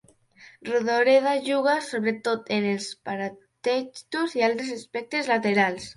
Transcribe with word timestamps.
Rodoreda 0.69 1.33
juga, 1.47 1.75
sobretot, 1.89 2.49
en 2.57 2.65
els 2.71 2.89
paratextos 3.11 4.37
i 4.41 4.45
altres 4.49 4.73
aspectes 4.81 5.31
laterals. 5.35 5.89